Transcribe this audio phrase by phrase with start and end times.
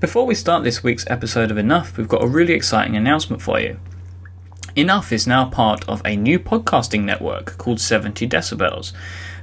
[0.00, 3.58] Before we start this week's episode of Enough, we've got a really exciting announcement for
[3.58, 3.80] you.
[4.76, 8.92] Enough is now part of a new podcasting network called 70 Decibels.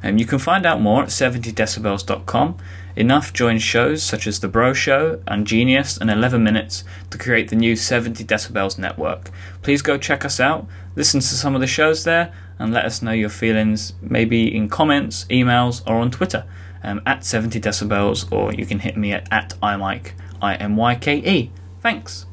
[0.02, 2.58] And you can find out more at 70decibels.com.
[2.96, 7.50] Enough joins shows such as The Bro Show and Genius and 11 Minutes to create
[7.50, 9.32] the new 70 Decibels network.
[9.62, 10.66] Please go check us out,
[10.96, 14.70] listen to some of the shows there, and let us know your feelings maybe in
[14.70, 16.46] comments, emails, or on Twitter
[16.82, 20.14] um, at 70 Decibels, or you can hit me at, at imyke,
[20.46, 21.52] I M Y K E.
[21.82, 22.28] Thanks.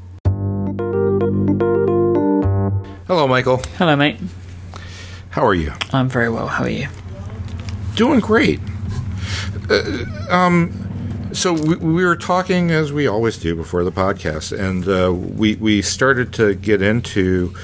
[3.07, 3.63] Hello, Michael.
[3.79, 4.19] Hello, mate.
[5.31, 5.73] How are you?
[5.95, 6.47] I'm very well.
[6.47, 6.89] How are you?
[7.95, 8.61] Doing great.
[9.71, 14.87] Uh, um, so we, we were talking as we always do before the podcast, and
[14.87, 17.55] uh, we we started to get into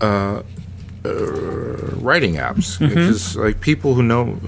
[0.00, 0.42] uh,
[1.04, 1.10] uh
[2.02, 2.88] writing apps Mm-hmm.
[2.88, 4.38] because like people who know.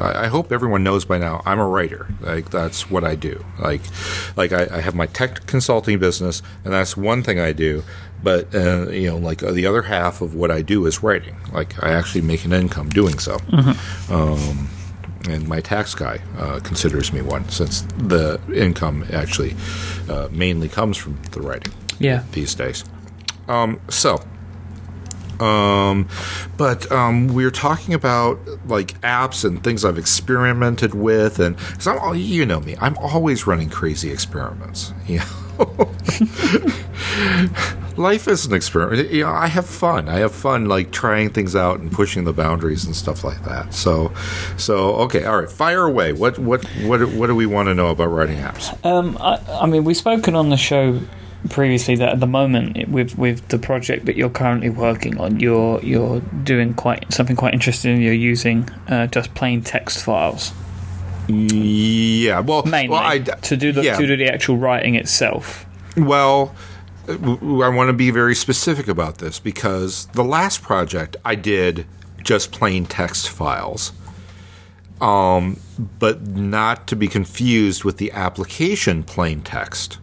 [0.00, 1.42] I I hope everyone knows by now.
[1.46, 2.06] I'm a writer.
[2.20, 3.44] Like that's what I do.
[3.58, 3.82] Like,
[4.36, 7.82] like I, I have my tech consulting business, and that's one thing I do.
[8.22, 11.36] But uh, you know, like uh, the other half of what I do is writing.
[11.52, 13.38] Like I actually make an income doing so.
[14.10, 14.68] Um,
[15.28, 19.54] and my tax guy uh, considers me one, since the income actually
[20.08, 22.22] uh, mainly comes from the writing Yeah.
[22.32, 22.84] these days.
[23.48, 24.22] Um, so,
[25.40, 26.08] um,
[26.56, 31.86] but um, we are talking about like apps and things I've experimented with, and because
[31.86, 34.92] I'm, you know me, I'm always running crazy experiments.
[35.08, 35.20] You
[35.58, 35.90] know,
[37.98, 39.10] life is an experiment.
[39.10, 40.08] You know, I have fun.
[40.08, 43.74] I have fun like trying things out and pushing the boundaries and stuff like that.
[43.74, 44.12] So,
[44.56, 46.12] so okay, all right, fire away.
[46.12, 48.72] What what what what do we want to know about writing apps?
[48.84, 51.00] Um, I, I mean, we've spoken on the show
[51.48, 55.80] previously that at the moment with with the project that you're currently working on, you're
[55.82, 58.00] you're doing quite something quite interesting.
[58.02, 60.52] You're using uh, just plain text files
[61.28, 63.96] Yeah, well, mainly well, I, to do the yeah.
[63.96, 65.66] to do the actual writing itself.
[65.96, 66.54] Well,
[67.08, 71.86] I want to be very specific about this because the last project I did
[72.22, 73.92] just plain text files,
[75.00, 75.58] um,
[75.98, 79.98] but not to be confused with the application plain text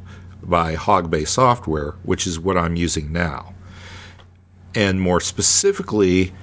[0.47, 3.53] by Hog Bay Software, which is what I'm using now.
[4.73, 6.33] And more specifically,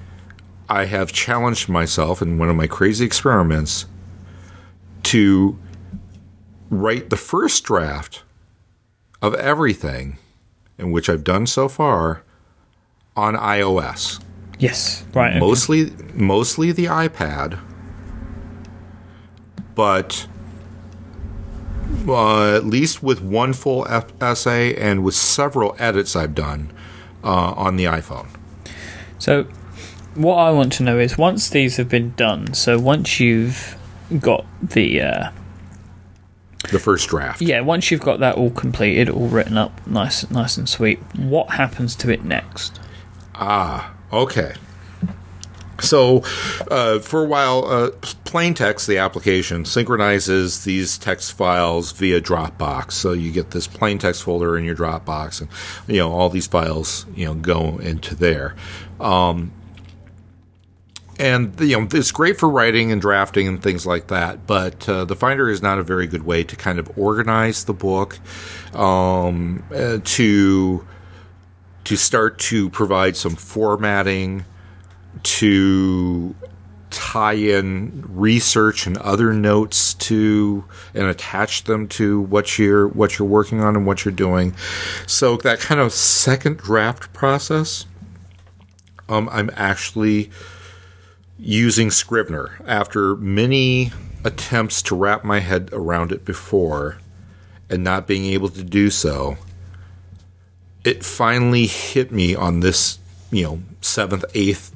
[0.69, 3.87] I have challenged myself in one of my crazy experiments
[5.05, 5.59] to
[6.71, 8.23] write the first draft
[9.21, 10.19] of everything,
[10.79, 12.23] in which I've done so far,
[13.15, 14.23] on iOS.
[14.59, 15.31] Yes, right.
[15.31, 15.39] okay.
[15.41, 17.61] Mostly, mostly the iPad,
[19.75, 20.27] but
[22.08, 26.72] uh, at least with one full F- essay and with several edits I've done
[27.25, 28.28] uh, on the iPhone.
[29.19, 29.44] So,
[30.14, 32.54] what I want to know is once these have been done.
[32.54, 33.76] So once you've
[34.20, 35.30] got the uh,
[36.70, 37.41] The first draft.
[37.41, 40.98] yeah, once you've got that all completed, all written up, nice, nice and sweet.
[41.16, 42.78] What happens to it next?
[43.34, 44.54] Ah, okay.
[45.82, 46.22] So,
[46.70, 47.91] uh, for a while, uh,
[48.25, 52.93] Plain Text, the application, synchronizes these text files via Dropbox.
[52.93, 55.50] So you get this plain text folder in your Dropbox, and
[55.87, 58.54] you know all these files, you know, go into there.
[59.00, 59.53] Um,
[61.19, 64.47] and you know it's great for writing and drafting and things like that.
[64.47, 67.75] But uh, the Finder is not a very good way to kind of organize the
[67.75, 68.19] book,
[68.75, 70.87] um, uh, to
[71.84, 74.44] to start to provide some formatting,
[75.23, 76.34] to
[76.91, 80.65] tie in research and other notes to
[80.95, 84.55] and attach them to what you're what you're working on and what you're doing.
[85.06, 87.87] So that kind of second draft process,
[89.09, 90.31] um, I'm actually
[91.39, 93.91] using Scrivener after many
[94.25, 96.99] attempts to wrap my head around it before
[97.69, 99.39] and not being able to do so
[100.84, 102.99] it finally hit me on this,
[103.31, 104.72] you know, seventh, eighth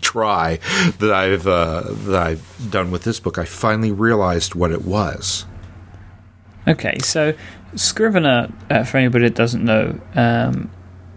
[0.00, 0.58] try
[0.98, 3.38] that I've uh, that I've done with this book.
[3.38, 5.46] I finally realized what it was.
[6.68, 7.34] Okay, so
[7.74, 10.70] Scrivener, uh, for anybody that doesn't know, um,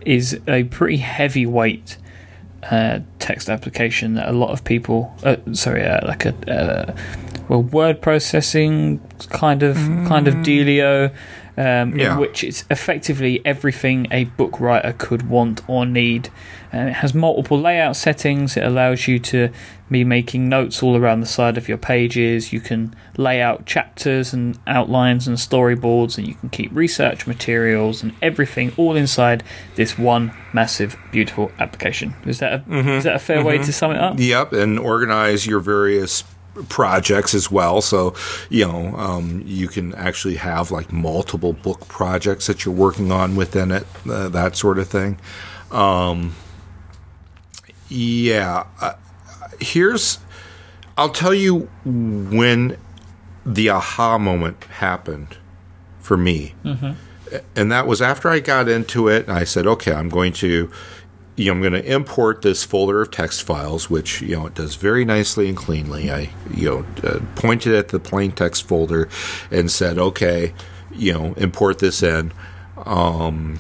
[0.06, 1.98] is a pretty heavyweight
[2.72, 6.96] uh, text application that a lot of people, uh, sorry, uh, like a uh,
[7.48, 9.00] well, word processing
[9.30, 9.76] kind of
[10.08, 11.14] kind of dealio,
[11.58, 12.14] um, Yeah.
[12.14, 16.30] in which it's effectively everything a book writer could want or need.
[16.72, 18.58] And it has multiple layout settings.
[18.58, 19.50] It allows you to
[19.90, 22.52] be making notes all around the side of your pages.
[22.52, 28.04] You can lay out chapters and outlines and storyboards, and you can keep research materials
[28.04, 29.44] and everything all inside
[29.76, 32.14] this one massive, beautiful application.
[32.26, 34.16] Is that a, is that a fair way to sum it up?
[34.18, 36.24] Yep, and organize your various
[36.70, 37.82] projects as well.
[37.82, 38.14] So,
[38.50, 43.36] you know, um, you can actually have like multiple book projects that you're working on
[43.36, 45.20] within it, uh, that sort of thing.
[45.72, 46.36] Um,
[47.90, 48.66] yeah.
[48.82, 48.94] Uh,
[49.60, 50.20] here's,
[50.98, 52.78] I'll tell you when
[53.46, 55.38] the aha moment happened
[56.00, 56.56] for me.
[56.64, 56.92] Mm-hmm.
[57.56, 60.72] And that was after I got into it and I said, okay, I'm going to
[61.36, 64.54] you know, I'm going to import this folder of text files, which you know it
[64.54, 66.10] does very nicely and cleanly.
[66.12, 69.10] I you know uh, pointed at the plain text folder
[69.52, 70.54] and said, okay,
[70.94, 72.32] you know, import this in,
[72.86, 73.60] um,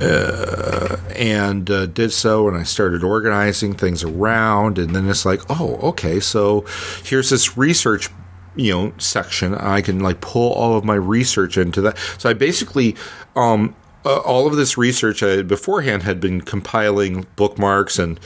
[0.00, 2.48] uh, and uh, did so.
[2.48, 6.64] And I started organizing things around, and then it's like, oh, okay, so
[7.04, 8.08] here's this research
[8.56, 12.32] you know section i can like pull all of my research into that so i
[12.32, 12.96] basically
[13.36, 18.18] um, uh, all of this research I beforehand had been compiling bookmarks and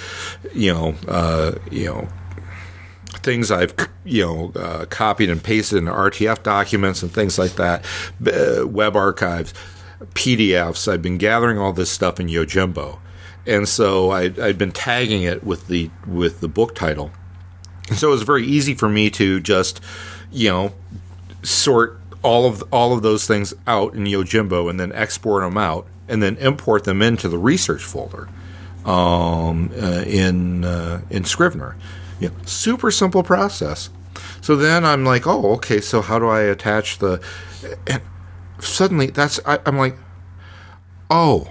[0.54, 2.08] you know uh, you know
[3.24, 3.74] things I've
[4.04, 7.84] you know uh, copied and pasted in RTF documents and things like that,
[8.26, 9.52] uh, web archives,
[10.14, 10.90] PDFs.
[10.90, 12.98] I've been gathering all this stuff in Yojimbo,
[13.46, 17.10] and so I, I'd been tagging it with the with the book title,
[17.88, 19.80] and so it was very easy for me to just
[20.30, 20.72] you know
[21.42, 25.86] sort all of all of those things out in Yojimbo and then export them out
[26.08, 28.28] and then import them into the research folder
[28.84, 31.76] um, uh, in uh, in Scrivener.
[32.46, 33.90] Super simple process.
[34.40, 35.80] So then I'm like, oh, okay.
[35.80, 37.22] So how do I attach the?
[37.86, 38.02] And
[38.58, 39.96] suddenly, that's I, I'm like,
[41.10, 41.50] oh,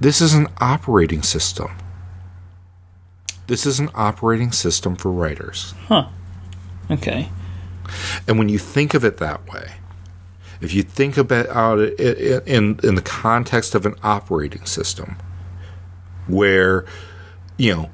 [0.00, 1.70] this is an operating system.
[3.48, 5.74] This is an operating system for writers.
[5.88, 6.08] Huh.
[6.90, 7.28] Okay.
[8.26, 9.72] And when you think of it that way,
[10.60, 15.16] if you think about it in, in the context of an operating system,
[16.28, 16.84] where,
[17.58, 17.90] you know,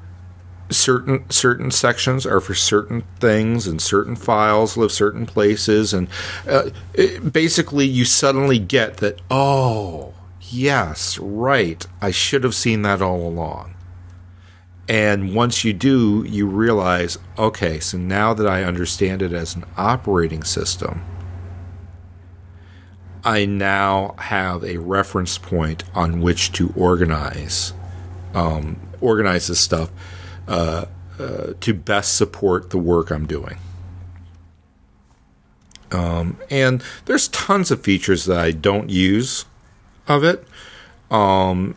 [0.69, 6.07] certain certain sections are for certain things and certain files live certain places and
[6.47, 13.01] uh, it, basically you suddenly get that oh yes right i should have seen that
[13.01, 13.73] all along
[14.89, 19.63] and once you do, you realize okay, so now that I understand it as an
[19.77, 21.05] operating system,
[23.23, 27.73] I now have a reference point on which to organize
[28.33, 29.91] um, organize this stuff
[30.47, 30.85] uh,
[31.19, 33.59] uh, to best support the work I'm doing.
[35.91, 39.45] Um, and there's tons of features that I don't use
[40.07, 40.47] of it.
[41.11, 41.75] Um,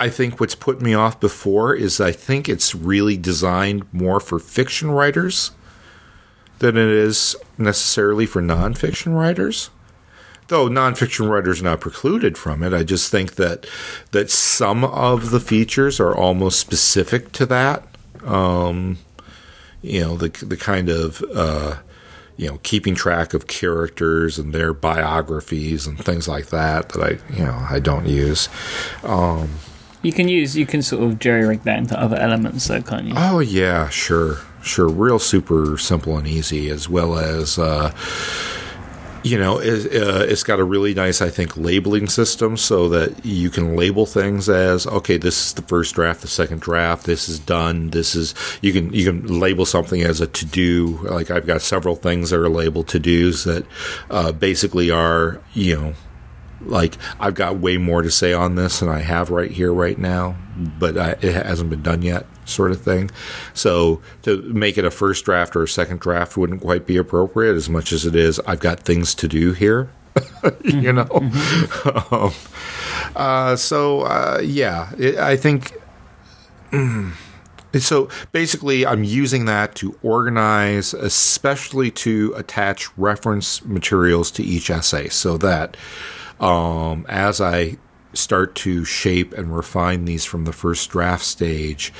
[0.00, 4.38] I think what's put me off before is I think it's really designed more for
[4.38, 5.50] fiction writers
[6.60, 9.70] than it is necessarily for nonfiction writers.
[10.48, 13.66] Though nonfiction writers are not precluded from it, I just think that
[14.12, 17.86] that some of the features are almost specific to that.
[18.24, 18.98] Um,
[19.82, 21.76] you know, the the kind of uh,
[22.36, 27.34] you know keeping track of characters and their biographies and things like that that I
[27.36, 28.48] you know I don't use.
[29.02, 29.50] Um,
[30.02, 33.06] you can use you can sort of jerry rig that into other elements, though, can't
[33.06, 33.14] you?
[33.16, 34.88] Oh yeah, sure, sure.
[34.88, 37.58] Real super simple and easy, as well as.
[37.58, 37.92] Uh,
[39.24, 43.26] you know, it, uh, it's got a really nice, I think, labeling system so that
[43.26, 47.28] you can label things as okay, this is the first draft, the second draft, this
[47.28, 50.98] is done, this is you can you can label something as a to do.
[51.02, 53.66] Like I've got several things that are labeled to dos that
[54.10, 55.94] uh, basically are you know
[56.60, 59.98] like I've got way more to say on this than I have right here, right
[59.98, 63.10] now, but I, it hasn't been done yet, sort of thing.
[63.54, 67.54] So to make it a first draft or a second draft wouldn't quite be appropriate
[67.54, 68.40] as much as it is.
[68.40, 69.90] I've got things to do here,
[70.64, 71.04] you know.
[71.04, 72.14] Mm-hmm.
[72.14, 72.32] um,
[73.16, 75.74] uh, so uh, yeah, it, I think.
[76.70, 77.12] Mm,
[77.74, 85.08] so basically, I'm using that to organize, especially to attach reference materials to each essay
[85.08, 85.76] so that
[86.40, 87.78] um, as I
[88.14, 91.92] start to shape and refine these from the first draft stage,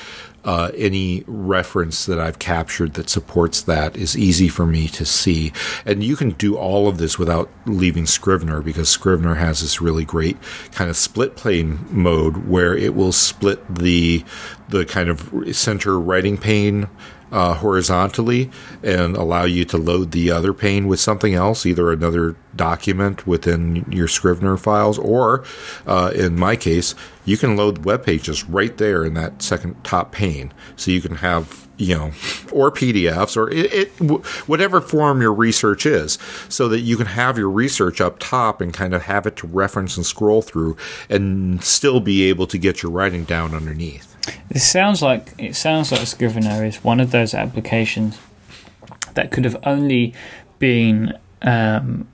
[0.45, 5.53] uh, any reference that I've captured that supports that is easy for me to see.
[5.85, 10.05] And you can do all of this without leaving Scrivener because Scrivener has this really
[10.05, 10.39] great
[10.73, 14.25] kind of split pane mode where it will split the
[14.69, 16.89] the kind of center writing pane
[17.33, 18.51] uh, horizontally
[18.83, 23.85] and allow you to load the other pane with something else, either another document within
[23.91, 25.45] your Scrivener files, or
[25.87, 26.95] uh, in my case,
[27.25, 30.53] you can load web pages right there in that second top pane.
[30.77, 32.07] So you can have, you know,
[32.51, 33.89] or PDFs or it, it
[34.49, 36.19] whatever form your research is,
[36.49, 39.47] so that you can have your research up top and kind of have it to
[39.47, 40.77] reference and scroll through
[41.09, 44.08] and still be able to get your writing down underneath.
[44.51, 48.19] This sounds like it sounds like Scrivener is one of those applications
[49.15, 50.15] that could have only
[50.59, 52.07] been um,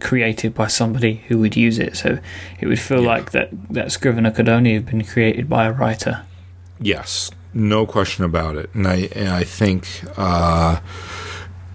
[0.00, 1.96] created by somebody who would use it.
[1.96, 2.18] So
[2.60, 3.08] it would feel Yeah.
[3.08, 6.22] like that that Scrivener could only have been created by a writer.
[6.80, 8.70] Yes, no question about it.
[8.74, 10.80] And I and I think uh,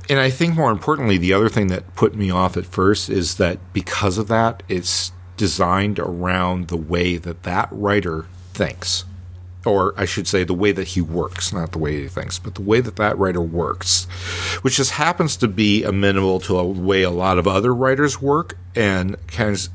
[0.10, 3.36] and I think more importantly, the other thing that put me off at first is
[3.38, 9.06] that because of that, it's designed around the way that that writer thinks.
[9.64, 12.56] Or I should say, the way that he works, not the way he thinks, but
[12.56, 14.06] the way that that writer works,
[14.64, 18.58] which just happens to be amenable to a way a lot of other writers work
[18.76, 19.70] and tends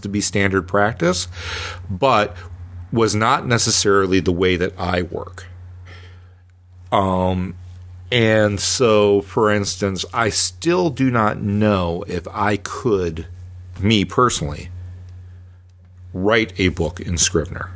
[0.00, 1.26] to be standard practice,
[1.90, 2.36] but
[2.92, 5.46] was not necessarily the way that I work.
[6.92, 7.56] Um,
[8.12, 13.26] and so, for instance, I still do not know if I could,
[13.80, 14.68] me personally,
[16.12, 17.70] write a book in Scrivener.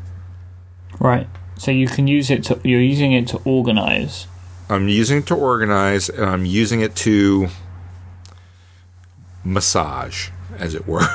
[1.00, 1.26] Right.
[1.58, 4.26] So you can use it to you're using it to organize.
[4.68, 7.48] I'm using it to organize, and I'm using it to
[9.44, 11.06] massage, as it were.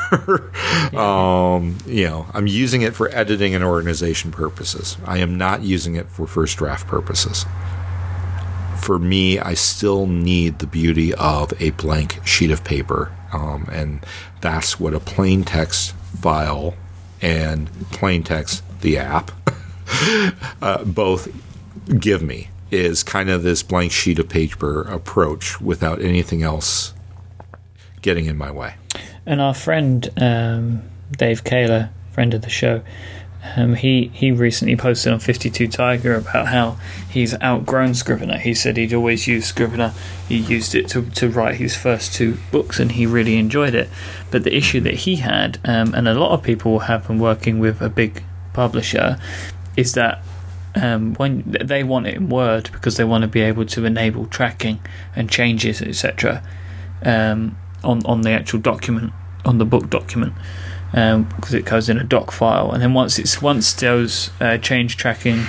[0.98, 4.98] um, you know, I'm using it for editing and organization purposes.
[5.06, 7.46] I am not using it for first draft purposes.
[8.80, 14.04] For me, I still need the beauty of a blank sheet of paper, um, and
[14.40, 16.74] that's what a plain text file
[17.22, 19.32] and plain text the app
[20.62, 21.30] uh, both
[22.00, 26.94] give me is kind of this blank sheet of paper approach without anything else
[28.02, 28.76] getting in my way.
[29.26, 32.82] And our friend um, Dave Caolo, friend of the show,
[33.56, 36.78] um, he he recently posted on 52 Tiger about how
[37.10, 38.38] he's outgrown Scrivener.
[38.38, 39.94] He said he'd always used Scrivener.
[40.28, 43.90] He used it to, to write his first two books, and he really enjoyed it.
[44.30, 47.60] But the issue that he had, um, and a lot of people have been working
[47.60, 49.18] with a big publisher,
[49.76, 50.24] is that
[50.76, 54.26] um, when they want it in Word because they want to be able to enable
[54.28, 54.80] tracking
[55.16, 56.42] and changes, etc.
[57.04, 59.12] Um, on on the actual document,
[59.44, 60.34] on the book document,
[60.92, 64.98] because it goes in a doc file, and then once it's once those uh, change
[64.98, 65.46] tracking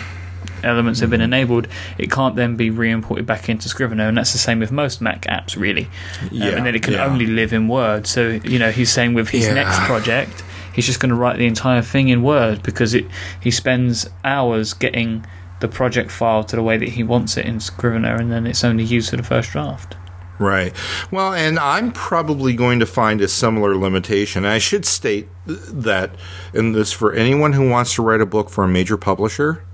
[0.64, 1.66] elements have been enabled,
[1.98, 5.22] it can't then be re-imported back into Scrivener, and that's the same with most Mac
[5.22, 5.88] apps, really.
[6.22, 7.04] Um, Yeah, and then it can yeah.
[7.04, 8.06] only live in Word.
[8.06, 9.54] So you know, he's saying with his Yeah.
[9.54, 10.42] next project,
[10.74, 13.06] he's just going to write the entire thing in Word because it
[13.40, 15.24] he spends hours getting
[15.60, 18.64] the project file to the way that he wants it in Scrivener, and then it's
[18.64, 19.96] only used for the first draft.
[20.38, 20.74] Right.
[21.10, 24.44] Well, and I'm probably going to find a similar limitation.
[24.44, 26.16] I should state that,
[26.52, 29.64] and this for anyone who wants to write a book for a major publisher,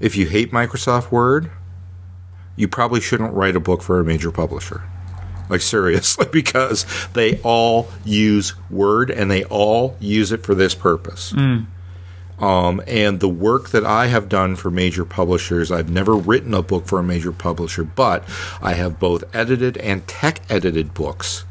[0.00, 1.50] if you hate Microsoft Word,
[2.56, 4.82] you probably shouldn't write a book for a major publisher.
[5.54, 11.32] Like, seriously, because they all use Word and they all use it for this purpose.
[12.40, 16.62] Um, and the work that I have done for major publishers, I've never written a
[16.62, 18.24] book for a major publisher, but
[18.60, 21.44] I have both edited and tech edited books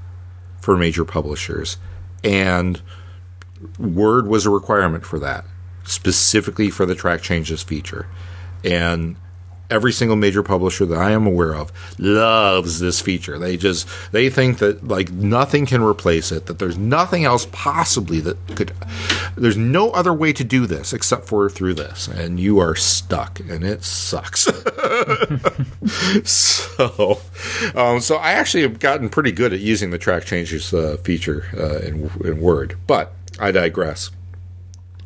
[0.60, 1.77] for major publishers.
[2.25, 2.81] And
[3.79, 5.45] Word was a requirement for that,
[5.86, 8.07] specifically for the track changes feature.
[8.65, 9.15] And
[9.70, 13.38] every single major publisher that I am aware of loves this feature.
[13.39, 18.20] They just they think that like nothing can replace it, that there's nothing else possibly
[18.22, 18.74] that could
[19.36, 23.39] there's no other way to do this except for through this and you are stuck
[23.39, 24.43] and it sucks.
[26.24, 27.20] so
[27.75, 31.46] um, so I actually have gotten pretty good at using the track changes uh, feature
[31.58, 34.12] uh, in, in Word, but I digress.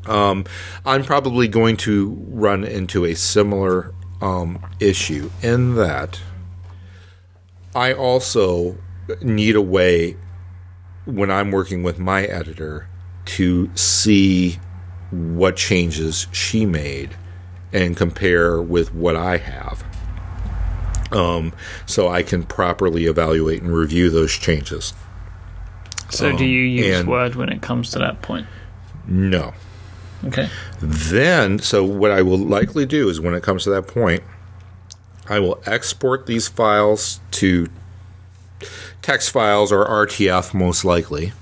[0.05, 0.45] Um,
[0.85, 6.19] I'm probably going to run into a similar um, issue in that
[7.75, 8.77] I also
[9.21, 10.17] need a way
[11.05, 12.87] when I'm working with my editor
[13.25, 14.59] to see
[15.11, 17.15] what changes she made
[17.71, 19.83] and compare with what I have.
[21.11, 21.53] Um,
[21.85, 24.93] so I can properly evaluate and review those changes.
[26.09, 28.47] So, do you use Um, Word when it comes to that point?
[29.05, 29.53] No.
[30.25, 30.49] Okay.
[30.81, 34.23] Then, so what I will likely do is when it comes to that point,
[35.29, 37.67] I will export these files to
[39.01, 41.33] text files or RTF, most likely,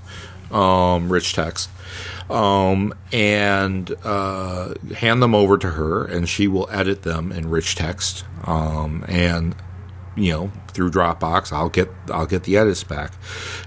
[0.51, 1.69] um, rich text,
[2.29, 7.75] um, and uh, hand them over to her, and she will edit them in rich
[7.75, 8.25] text.
[8.45, 9.55] Um, and
[10.15, 13.13] you know, through Dropbox, I'll get I'll get the edits back,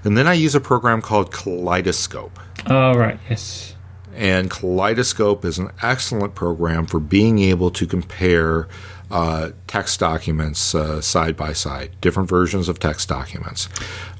[0.03, 2.39] and then I use a program called Kaleidoscope.
[2.67, 3.19] Oh, right.
[3.29, 3.75] Yes.
[4.19, 8.67] And Kaleidoscope is an excellent program for being able to compare
[9.09, 13.69] uh, text documents uh, side by side, different versions of text documents,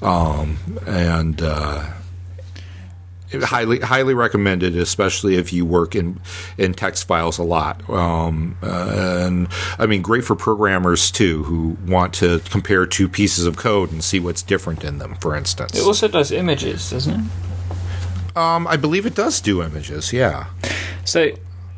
[0.00, 1.86] um, and uh,
[3.42, 6.18] highly highly recommended, especially if you work in
[6.56, 7.88] in text files a lot.
[7.90, 13.44] Um, uh, and I mean, great for programmers too who want to compare two pieces
[13.44, 15.16] of code and see what's different in them.
[15.20, 17.30] For instance, It also does images, doesn't it?
[18.36, 20.12] Um, I believe it does do images.
[20.12, 20.46] Yeah.
[21.04, 21.30] So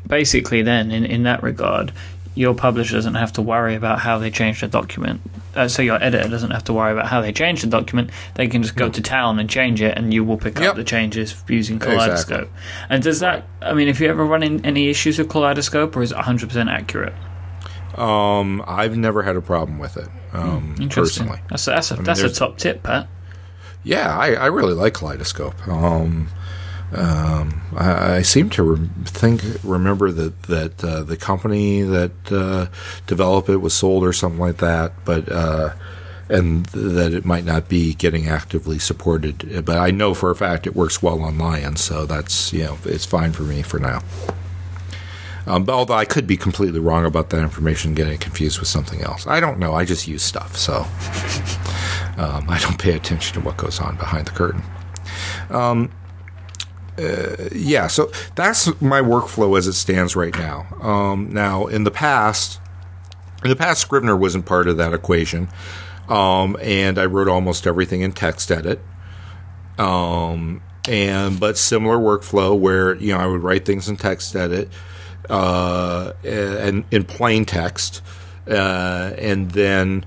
[0.07, 1.91] basically, then, in, in that regard,
[2.35, 5.21] your publisher doesn't have to worry about how they change the document.
[5.55, 8.09] Uh, so your editor doesn't have to worry about how they change the document.
[8.33, 10.69] They can just go to town and change it, and you will pick Yep.
[10.71, 12.49] up the changes using Kaleidoscope.
[12.49, 12.59] Exactly.
[12.89, 13.45] And does that?
[13.61, 16.71] I mean, if you ever run in any issues with Kaleidoscope, or is it 100%
[16.71, 17.13] accurate?
[17.95, 20.07] Um, I've never had a problem with it.
[20.33, 21.27] Um, Interesting.
[21.27, 21.39] personally.
[21.51, 23.07] That's a, that's a, that's a top tip, Pat.
[23.83, 25.67] Yeah, I, I really like Kaleidoscope.
[25.67, 26.29] Um,
[26.93, 32.67] um, I, I seem to re- think remember that that uh, the company that uh,
[33.07, 35.73] developed it was sold or something like that, but uh,
[36.29, 39.65] and that it might not be getting actively supported.
[39.65, 42.77] But I know for a fact it works well on Lion, so that's you know
[42.85, 44.01] it's fine for me for now.
[45.45, 49.01] Um, but although I could be completely wrong about that information, getting confused with something
[49.01, 49.73] else, I don't know.
[49.73, 50.85] I just use stuff, so
[52.17, 54.63] um, I don't pay attention to what goes on behind the curtain.
[55.49, 55.91] Um,
[56.97, 60.67] uh, yeah, so that's my workflow as it stands right now.
[60.81, 62.59] Um, now, in the past,
[63.43, 65.49] in the past, Scrivener wasn't part of that equation,
[66.07, 68.79] um, and I wrote almost everything in TextEdit.
[69.77, 74.69] Um, and but similar workflow where you know I would write things in TextEdit
[75.29, 78.01] uh, and in plain text,
[78.47, 80.05] uh, and then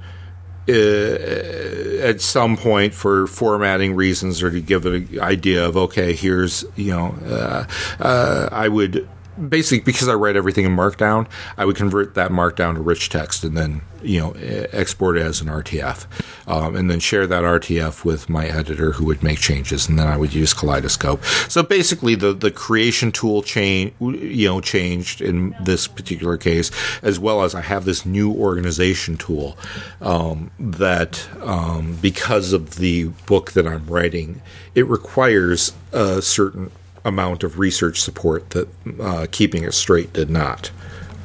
[0.69, 6.91] at some point for formatting reasons or to give an idea of okay here's you
[6.91, 7.65] know uh,
[8.01, 9.09] uh, i would
[9.49, 11.27] basically because i write everything in markdown
[11.57, 14.33] i would convert that markdown to rich text and then you know
[14.73, 16.07] export it as an rtf
[16.47, 20.07] um, and then share that rtf with my editor who would make changes and then
[20.07, 21.23] i would use kaleidoscope.
[21.49, 26.71] So basically the the creation tool change you know changed in this particular case
[27.03, 29.57] as well as i have this new organization tool
[30.01, 34.41] um, that um, because of the book that i'm writing
[34.75, 36.71] it requires a certain
[37.07, 38.69] amount of research support that
[39.01, 40.71] uh, keeping it straight did not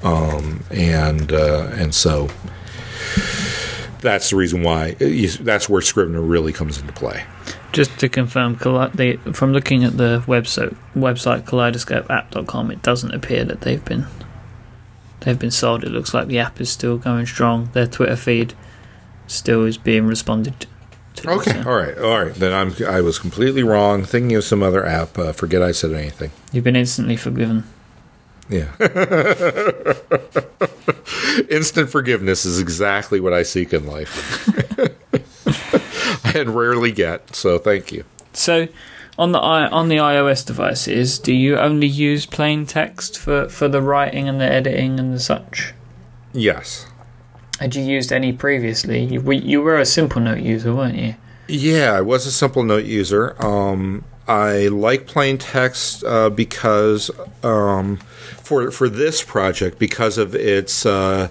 [0.03, 2.29] um, and uh, and so
[4.01, 4.93] that's the reason why
[5.41, 7.23] that's where Scrivener really comes into play.
[7.71, 8.57] Just to confirm,
[8.93, 14.07] they, from looking at the website website kaleidoscopeapp.com, it doesn't appear that they've been
[15.21, 15.83] they've been sold.
[15.83, 17.69] It looks like the app is still going strong.
[17.73, 18.53] Their Twitter feed
[19.27, 20.65] still is being responded.
[21.23, 22.33] Okay, all right, all right.
[22.33, 25.17] Then I'm I was completely wrong, thinking of some other app.
[25.19, 26.31] Uh, forget I said anything.
[26.51, 27.65] You've been instantly forgiven.
[28.49, 28.69] Yeah.
[31.49, 34.47] Instant forgiveness is exactly what I seek in life.
[36.35, 38.03] and rarely get, so thank you.
[38.33, 38.67] So,
[39.17, 43.69] on the i on the iOS devices, do you only use plain text for, for
[43.69, 45.73] the writing and the editing and the such?
[46.33, 46.87] Yes.
[47.61, 49.03] Had you used any previously?
[49.03, 51.13] You, you were a Simplenote user, weren't you?
[51.47, 53.35] Yeah, I was a Simplenote user.
[53.39, 57.11] Um, I like plain text uh, because
[57.43, 57.97] um,
[58.41, 61.27] for for this project because of its uh,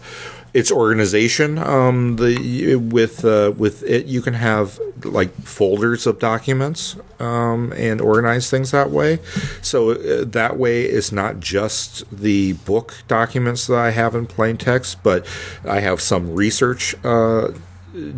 [0.52, 1.58] its organization.
[1.58, 8.00] Um, the with uh, with it, you can have like folders of documents um, and
[8.00, 9.18] organize things that way.
[9.62, 14.56] So uh, that way, it's not just the book documents that I have in plain
[14.56, 15.26] text, but
[15.64, 16.94] I have some research.
[17.04, 17.52] Uh,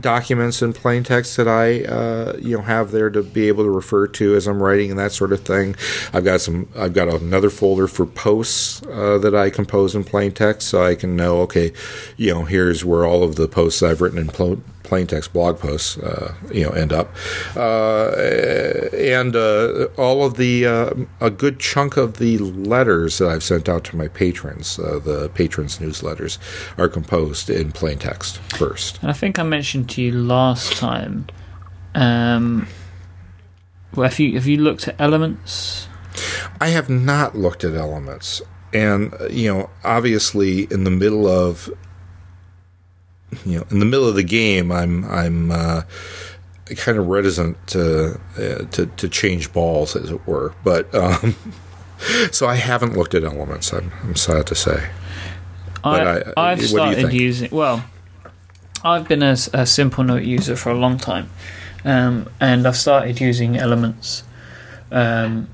[0.01, 3.71] documents in plain text that I uh, you know have there to be able to
[3.71, 5.77] refer to as I'm writing and that sort of thing.
[6.13, 6.69] I've got some.
[6.77, 10.95] I've got another folder for posts uh, that I compose in plain text, so I
[10.95, 11.73] can know okay,
[12.17, 14.29] you know, here's where all of the posts I've written in
[14.93, 17.09] plain text blog posts uh, you know end up,
[17.57, 18.11] uh,
[18.93, 23.71] and uh, all of the uh, a good chunk of the letters that I've sent
[23.71, 26.37] out to my patrons, uh, the patrons newsletters,
[26.77, 29.01] are composed in plain text first.
[29.01, 31.27] And I think I mentioned to you last time.
[31.95, 32.69] Um,
[33.95, 35.89] well, have you have you looked at elements?
[36.61, 38.43] I have not looked at elements,
[38.75, 41.71] and you know, obviously, in the middle of
[43.45, 45.83] you know, in the middle of the game, I'm I'm uh,
[46.77, 50.55] kind of reticent to, uh, to to change balls, as it were.
[50.65, 51.35] But um,
[52.31, 53.73] so I haven't looked at elements.
[53.73, 54.91] I'm, I'm sad to say.
[55.83, 57.51] But I- do you started using.
[57.51, 57.85] Well,
[58.85, 61.31] I've been a, a Simplenote user for a long time,
[61.85, 64.25] um, and I've started using Elements
[64.91, 65.49] um,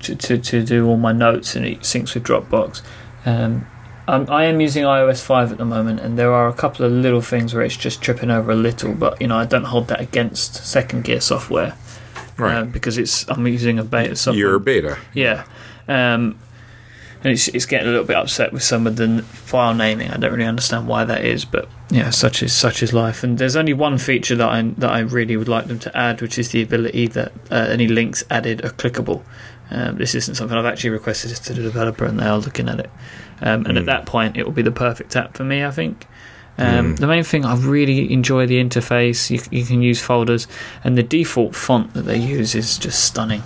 [0.00, 2.82] to, to to do all my notes, and it syncs with Dropbox.
[3.26, 3.66] Um,
[4.10, 6.92] I'm, I am using iOS five at the moment, and there are a couple of
[6.92, 9.88] little things where it's just tripping over a little, but you know I don't hold
[9.88, 11.76] that against second gear software.
[12.36, 12.56] Right.
[12.56, 14.38] uh, because it's I'm using a beta software.
[14.38, 14.98] You're a beta.
[15.14, 15.44] Yeah.
[15.88, 16.38] Um,
[17.22, 20.10] and it's, it's getting a little bit upset with some of the file naming.
[20.10, 23.22] I don't really understand why that is, but yeah, such is such is life.
[23.22, 26.22] And there's only one feature that I that I really would like them to add,
[26.22, 29.22] which is the ability that uh, any links added are clickable.
[29.70, 32.80] Um, this isn't something I've actually requested to the developer, and they are looking at
[32.80, 32.90] it.
[33.40, 36.06] Um, and at that point, it will be the perfect app for me, I think.
[36.58, 39.30] Um, The main thing I really enjoy the interface.
[39.30, 40.46] You, you can use folders,
[40.84, 43.42] and the default font that they use is just stunning.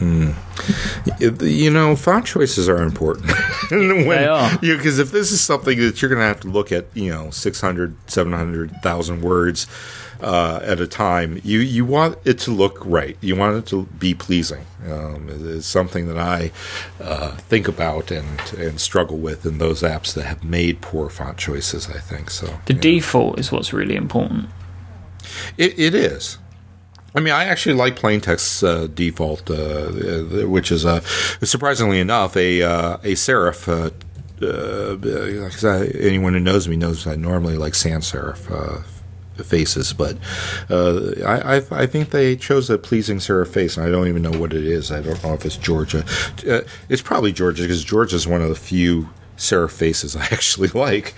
[0.00, 3.30] It- You know, font choices are important.
[3.70, 4.58] when, They are.
[4.58, 7.30] Because if this is something that you're going to have to look at, you know,
[7.30, 9.66] 600, 700,000 words
[10.20, 13.16] uh, at a time, you, you want it to look right.
[13.20, 14.64] You want it to be pleasing.
[14.90, 16.52] Um, it is something that I
[17.00, 21.36] uh, think about and, and struggle with in those apps that have made poor font
[21.38, 22.30] choices, I think.
[22.30, 24.48] So The default is what's really important.
[25.58, 26.38] It, it is.
[27.16, 31.00] I mean, I actually like plain text uh, default, uh, uh, which is uh,
[31.42, 33.66] surprisingly enough a uh, a serif.
[33.66, 33.90] Uh,
[35.98, 38.84] anyone who knows me knows I normally like sans serif
[39.42, 40.18] faces, but
[40.68, 44.38] I, I I think they chose a pleasing serif face, and I don't even know
[44.38, 44.92] what it is.
[44.92, 46.04] I don't know if it's Georgia.
[46.90, 51.14] It's probably Georgia because Georgia is one of the few serif faces I actually like.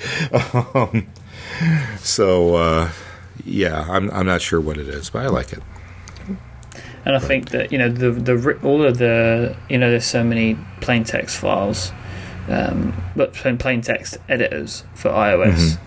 [0.55, 1.09] um,
[1.99, 2.89] so.
[3.45, 5.63] Yeah, I'm I'm not sure what it is, but I like it.
[7.09, 10.23] And I think that you know the the all of the you know there's so
[10.23, 11.91] many plain text files,
[12.49, 15.79] um, but plain text editors for iOS.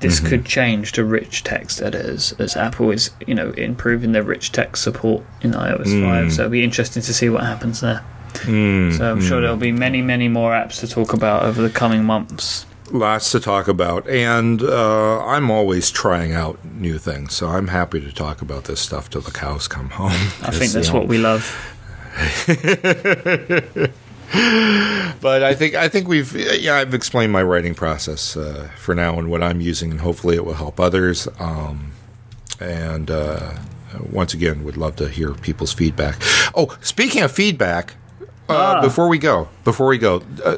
[0.00, 4.50] This could change to rich text editors as Apple is you know improving their rich
[4.52, 6.32] text support in iOS five.
[6.32, 8.04] So it'll be interesting to see what happens there.
[8.34, 11.70] Mm, So I'm sure there'll be many many more apps to talk about over the
[11.70, 12.66] coming months.
[12.92, 17.34] Lots to talk about, and uh, I'm always trying out new things.
[17.34, 20.12] So I'm happy to talk about this stuff till the cows come home.
[20.42, 21.58] I think that's what we love.
[25.22, 29.18] But I think I think we've yeah I've explained my writing process uh, for now
[29.20, 31.28] and what I'm using, and hopefully it will help others.
[31.38, 31.92] Um,
[32.58, 33.52] and uh,
[34.10, 36.16] once again, would love to hear people's feedback.
[36.56, 37.94] Oh, speaking of feedback,
[38.48, 40.56] uh, before we go, before we go, uh,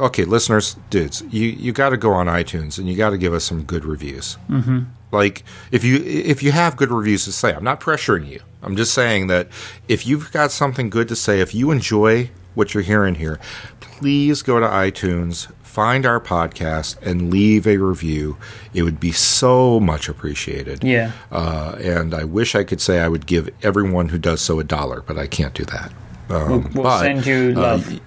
[0.00, 3.34] okay, listeners, dudes, you you got to go on iTunes and you got to give
[3.34, 4.36] us some good reviews.
[4.48, 4.80] Mm-hmm.
[5.12, 8.40] Like if you if you have good reviews to say, I'm not pressuring you.
[8.62, 9.48] I'm just saying that
[9.88, 13.38] if you've got something good to say, if you enjoy what you're hearing here,
[13.80, 18.36] please go to iTunes, find our podcast, and leave a review.
[18.72, 20.82] It would be so much appreciated.
[20.82, 21.12] Yeah.
[21.30, 24.64] Uh, and I wish I could say I would give everyone who does so a
[24.64, 25.92] dollar, but I can't do that.
[26.30, 27.92] Um, We'll, we'll but, send you uh, love.
[27.92, 28.00] y-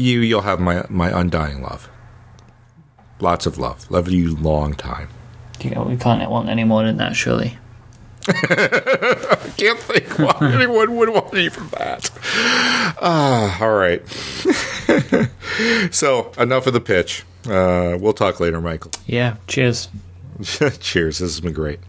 [0.00, 1.88] you you'll have my my undying love.
[3.20, 3.90] Lots of love.
[3.90, 5.08] Love you long time.
[5.60, 7.58] Yeah, we can't want any more than that, surely.
[8.26, 12.10] Can't think why anyone would want even that.
[13.00, 14.06] Ah, all right.
[15.90, 17.24] so enough of the pitch.
[17.46, 18.90] Uh, we'll talk later, Michael.
[19.06, 19.36] Yeah.
[19.46, 19.88] Cheers.
[20.42, 21.18] Cheers.
[21.18, 21.80] This has been great.